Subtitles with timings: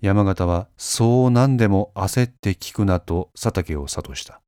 [0.00, 4.40] 山形はそう何でも焦って聞くなと佐竹を諭した。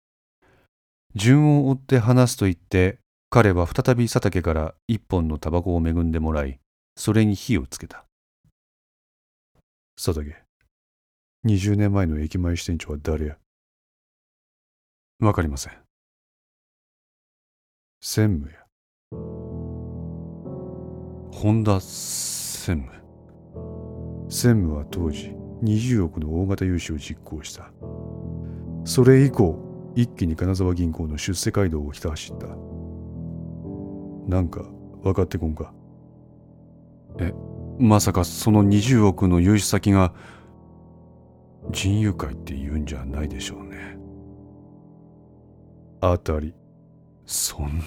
[1.15, 6.59] 順を追って話すと言って彼は再び佐竹から一本のタバコを恵んでもらい
[6.97, 8.07] それに火をつけた。
[9.97, 10.37] 佐竹
[11.45, 13.37] 20年前の駅前支店長は誰や？
[15.21, 15.73] わかりません。
[18.01, 18.59] 専務や。
[21.31, 23.03] 本田専務。
[24.31, 27.71] 専務は当時20億の大型融資を実行した。
[28.85, 32.47] それ以降一気に金沢銀行の出世街道をひた走った。
[34.29, 34.63] なんか
[35.03, 35.73] 分かってこんか？
[37.19, 37.33] え
[37.79, 40.15] まさかその20億の融資先が
[41.71, 43.99] 人友会って言うんじゃないでしょうね。
[46.01, 46.55] 当たり。
[47.25, 47.83] そんな。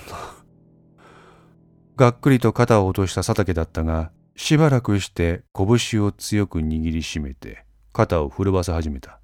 [1.98, 7.65] がっくりと肩を落とした佐竹だったがしばらくして拳を強く握りしめて
[7.96, 9.22] 肩を震わせ始めた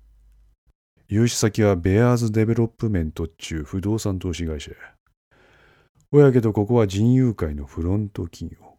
[1.09, 4.77] 融資先はベアーズデベロップメントっちゅう不動産投資会社や
[6.13, 8.77] おやけどここは仁熊会のフロント企業。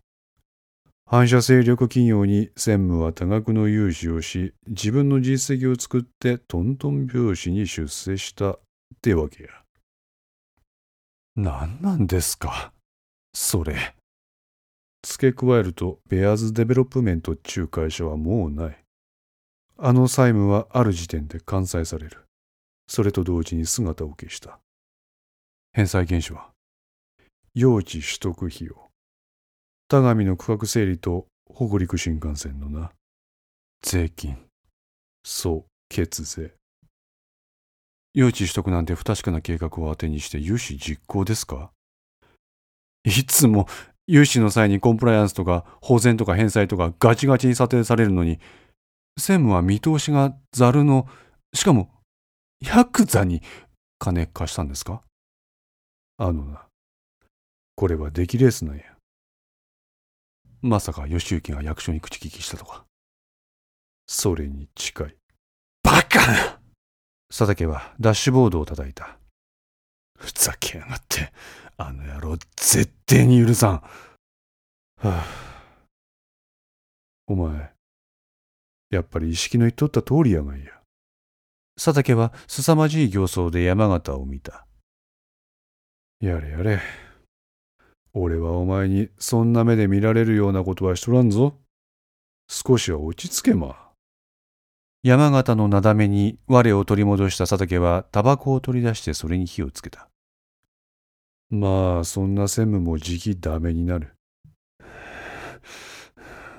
[1.06, 8.60] 反社勢力企業に専務は多額の融資をし、自分の実績を作ってトントン拍子に出世したっ
[9.00, 9.50] てわけや。
[11.36, 12.74] 何なんですか
[13.32, 13.94] それ。
[15.02, 18.81] 付け加えると、ベアーズデベロップメントっちゅう会社はもうない。
[19.84, 22.24] あの債務はある時点で完済される。
[22.86, 24.60] それと同時に姿を消した。
[25.72, 26.50] 返済原資は
[27.52, 28.88] 用地取得費用。
[29.88, 32.92] 田上の区画整理と北陸新幹線のな。
[33.82, 34.36] 税金。
[35.24, 36.54] そう、血税。
[38.14, 41.72] 用地取得なんて不確かな計画を当てにして融資実行ですか？
[43.02, 43.66] いつも
[44.06, 48.38] 融資の際にコンプライアンスとか保全とか返済とかガチガチに査定されるのに、
[49.18, 51.06] 専務は見通しがざるの、
[51.54, 51.90] しかも
[52.60, 53.42] ヤクザに
[53.98, 55.02] 金貸したんですか？
[56.18, 56.66] あのな、
[57.76, 58.84] これは出来レースなんや。
[60.60, 62.84] まさか義行が役所に口利きしたとか。
[64.06, 65.16] それに近い。
[65.82, 66.60] バカな
[67.28, 69.18] 佐竹はダッシュボードを叩いた。
[70.18, 71.32] ふざけやがって、
[71.76, 73.72] あの野郎絶対に許さん。
[73.72, 73.88] は
[75.02, 75.26] あ、
[77.26, 77.71] お前、
[78.92, 80.66] やっぱり意識の言っとった通りやがんや。
[81.76, 84.66] 佐竹は凄まじい形相で山形を見た。
[86.20, 86.80] やれやれ。
[88.12, 91.54] 俺はお前にそんな目で見られるようなことはしとらんぞ。
[92.48, 93.90] 少しは落ち着けま。
[95.02, 100.10] 山形のなだめに我を取り戻した佐竹はタバコを取り出してそれに火をつけた。
[101.48, 104.11] まあ、そんな専務もじきダメになる。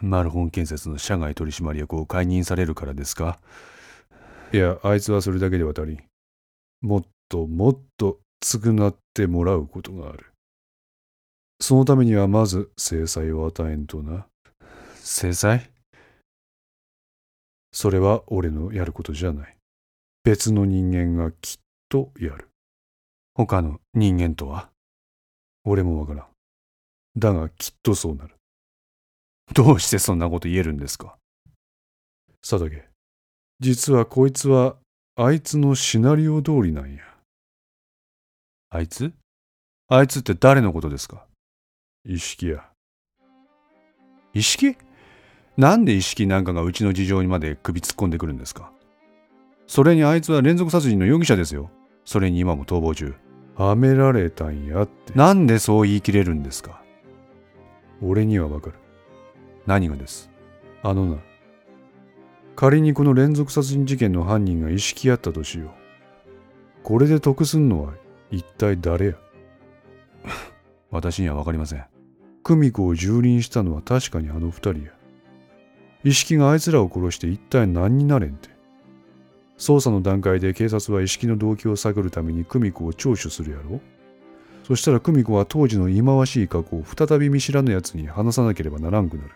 [0.05, 3.39] マルホン建設の社外取締役を解任されるからですか？
[4.51, 6.03] いや、あいつはそれだけでは足りん。
[6.81, 10.25] もっともっと償ってもらうことがある。
[11.61, 14.27] そのためにはまず制裁を与えんとな。
[14.95, 15.71] 制裁？
[17.71, 19.55] それは俺のやることじゃない。
[20.25, 22.49] 別の人間がきっとやる。
[23.35, 24.69] 他の人間とは？
[25.63, 26.25] 俺もわからん。
[27.15, 28.35] だがきっとそうなる。
[29.55, 31.15] どうしてそんなこと言えるんですか？
[32.41, 32.87] 佐竹、
[33.59, 34.75] 実はこいつは
[35.15, 37.03] あいつのシナリオ通りなんや。
[38.69, 39.13] あいつ？
[39.87, 41.25] あいつって誰のことですか？
[42.05, 42.65] 意識や。
[44.33, 44.75] 意識？
[45.55, 48.71] なんで意識なんかがうちの事情にまで首突っ込んでくるんですか？
[49.67, 51.69] それにあいつは連続殺人の容疑者ですよ。
[52.05, 53.13] それに今も逃亡中。
[53.55, 55.13] はめられたんやって。
[55.13, 56.81] なんでそう言い切れるんですか？
[58.01, 58.79] 俺にはわかる。
[59.65, 60.29] 何がです？
[60.81, 61.17] あのな。
[62.55, 65.69] 仮にこの連続殺人事件の犯人が意識あったとしよう。
[66.83, 67.93] これで得すんのは
[68.31, 69.13] 一体誰や？
[70.91, 71.83] 私にはわかりません。
[72.43, 74.91] 久美子を蹂躙したのは確かにあの二人や。
[76.03, 78.53] 意識があいつらを殺して一体何になれんて。
[79.57, 83.79] 捜査の段階で警察は意識の動機を探るために久美子を聴取するやろ
[84.63, 89.29] そしたら久美子は当時の忌まわしい過去を再び見知らぬ奴に話さなければならんくなる。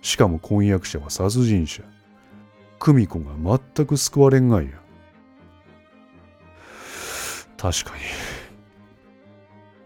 [0.00, 1.82] しかも婚約者は殺人者。
[2.78, 4.72] 久美子が全く救われんがいや。
[7.56, 8.02] 確かに。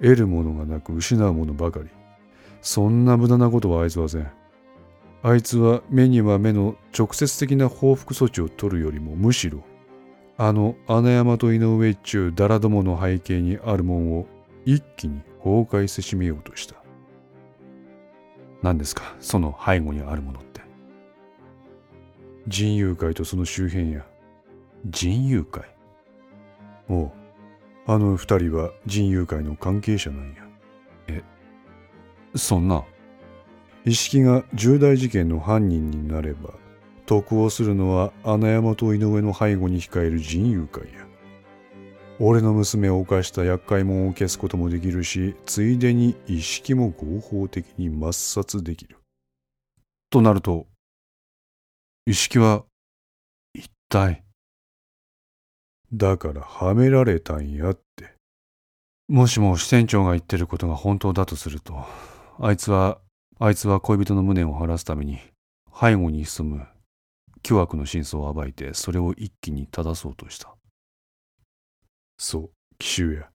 [0.00, 1.88] 得るものがなく失うものばかり。
[2.61, 4.31] そんな無駄なことはあいつはせん。
[5.23, 9.62] あいつは目には目の直接的な報復措置を取るよりもむしろ、
[10.37, 14.26] あの穴山と井上っちゅうダラどもの背景にあるもんを
[14.65, 16.81] 一気に崩壊せしめようとした。
[18.62, 19.14] 何ですか？
[19.20, 20.61] その背後にあるものって。
[22.47, 24.06] 人友会とその周辺や。
[24.87, 25.64] 人友会？
[26.88, 27.12] おう。
[27.87, 30.44] あの二人は人友会の関係者なんや
[31.09, 31.23] え。
[32.37, 32.85] そんな？
[33.85, 36.50] 意識が重大事件の犯人になれば、
[37.05, 41.05] 得をするのは穴山と井上の背後に控える人友会や。
[42.19, 48.99] 俺の娘を犯した厄介者を消すこともできるし、ついでに意識も合法的に抹殺できる。
[50.09, 50.67] となると、
[52.06, 52.64] 意識は、
[53.55, 54.23] 一体？
[55.93, 58.15] だからはめられたんやって。
[59.08, 61.85] もしも支店長が言ってることが本当だとすると、
[62.38, 62.99] あいつは、
[63.38, 65.19] あいつは恋人の無念を晴らすために、
[65.75, 66.67] 背後に潜む
[67.43, 70.55] 巨悪の真相を暴いて、それを一気に正そうとした。
[72.25, 73.29] そう、奇襲や。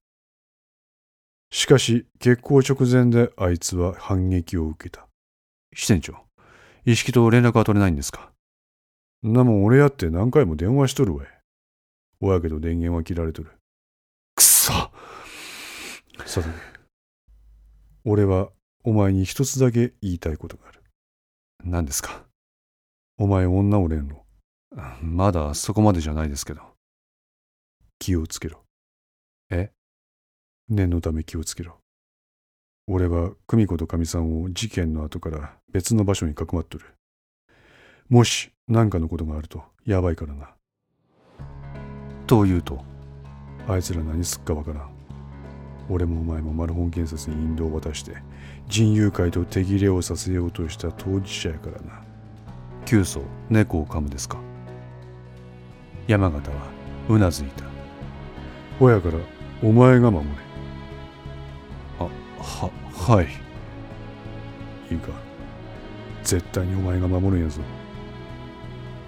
[1.50, 5.06] しかし、結婚直前であいつは反撃を受けた。
[5.74, 6.14] 支店長、
[6.86, 8.32] 意識と連絡は取れないんですか？
[9.26, 11.26] んなもん俺やって何回も電話しとるわい。
[12.22, 13.50] おやけど電源は切られとる。
[14.34, 14.72] くそ
[16.24, 16.48] さて、
[18.06, 18.48] 俺は
[18.84, 20.82] お前に一つだけ言いたいことがある。
[21.62, 22.24] 何ですか？
[23.18, 24.24] お前女おれんの？
[25.02, 26.62] まだそこまでじゃないですけど。
[27.98, 28.62] 気をつけろ。
[29.50, 29.70] え？
[30.68, 31.78] 念のため気をつけろ。
[32.86, 36.84] 俺は久美子とかみさんを事件の後から別の場所にかくまっとる。
[38.08, 40.50] もし何かのことがあるとやばいからな。
[42.26, 42.82] というと、
[43.66, 44.90] あいつら何すっかわからん。
[45.90, 48.16] 俺もお前もマルホン建設に引導を渡して
[48.66, 52.02] 人友会と手切れをさせようとした当事者やからな。
[52.84, 54.38] 急須猫を噛むですか
[56.06, 56.56] 山形は
[57.08, 57.64] うなずいた。
[58.78, 59.18] ほやから
[59.62, 60.32] お前が守れ。
[61.98, 63.26] あ、は、はい。
[64.90, 65.08] いいか。
[66.22, 67.60] 絶対にお前が守るんやぞ。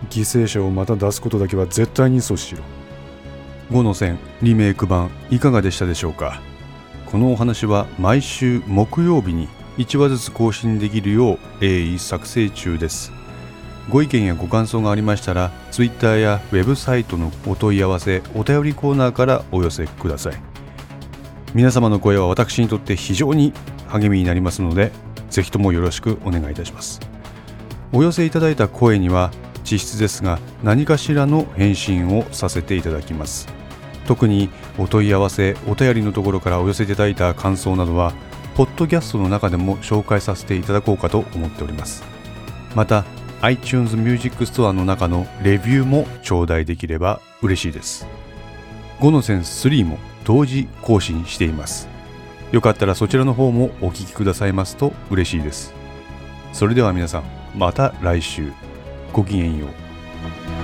[0.09, 2.63] 犠牲者をまた出すことだけは絶対に阻止しろ。
[3.71, 6.41] 5の線リメイク版いかがでしたでしょうか？
[7.07, 9.49] このお話は毎週木曜日に
[9.79, 13.13] 1話ずつ更新できるよう鋭意作成中です
[13.91, 20.35] ご意見やご感想がありましたら Twitter やウェブサイトのお問い合わせお便りコーナーからお寄せください。
[21.55, 23.53] 皆様の声は私にとって非常に
[23.89, 24.93] 励みになりますので
[25.29, 27.01] ぜひともよろしくお願いいたします。
[27.93, 29.33] お寄せいただいた声には
[29.69, 33.49] 実質ですが何かしらの返信をさせていただきます。
[34.07, 38.13] 特にお問い合わせお便りのところからお寄せいただいた感想などは
[38.55, 42.05] ポッドキャストの中でも紹介させていただこうかと思っております。
[42.77, 43.05] また
[43.43, 48.07] iTunes Music Store の中のレビューも頂戴できれば嬉しいです。
[49.01, 51.89] 5のセンス3も同時更新しています。
[52.53, 55.73] よかったらそちらの方もお聴きくださいますと嬉しいです。
[56.53, 57.25] それでは皆さん
[57.57, 58.53] また来週。
[59.13, 60.60] ごきげんよう。